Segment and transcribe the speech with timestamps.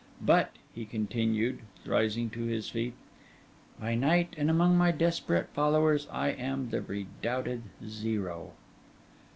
[0.25, 2.95] But,' he continued, rising to his feet,
[3.79, 8.53] 'by night, and among my desperate followers, I am the redoubted Zero.